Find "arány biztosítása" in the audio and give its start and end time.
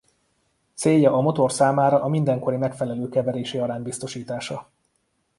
3.57-4.71